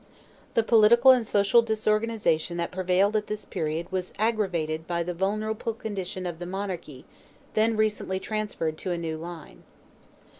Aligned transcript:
The 0.55 0.63
political 0.63 1.11
and 1.11 1.27
social 1.27 1.61
disorganization 1.61 2.57
that 2.57 2.71
prevailed 2.71 3.15
at 3.15 3.27
this 3.27 3.45
period 3.45 3.91
was 3.91 4.13
aggravated 4.17 4.87
by 4.87 5.03
the 5.03 5.13
vulnerable 5.13 5.75
condition 5.75 6.25
of 6.25 6.39
the 6.39 6.47
monarchy, 6.47 7.05
then 7.53 7.77
recently 7.77 8.19
transferred 8.19 8.79
to 8.79 8.89
a 8.89 8.97
new 8.97 9.17
line. 9.17 9.61